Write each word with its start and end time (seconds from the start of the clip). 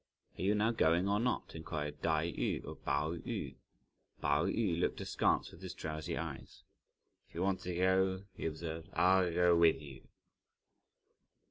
"Are 0.35 0.41
you 0.41 0.55
now 0.55 0.71
going 0.71 1.07
or 1.07 1.19
not?" 1.19 1.53
inquired 1.53 2.01
Tai 2.01 2.31
yü 2.31 2.65
of 2.65 2.83
Pao 2.83 3.15
yü. 3.17 3.53
Pao 4.19 4.47
yü 4.47 4.79
looked 4.79 4.99
askance 4.99 5.51
with 5.51 5.61
his 5.61 5.75
drowsy 5.75 6.17
eyes. 6.17 6.63
"If 7.29 7.35
you 7.35 7.43
want 7.43 7.59
to 7.59 7.75
go," 7.75 8.23
he 8.33 8.47
observed, 8.47 8.89
"I'll 8.95 9.31
go 9.31 9.55
with 9.55 9.79
you." 9.79 10.07